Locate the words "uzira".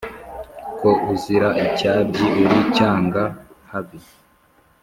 1.13-1.49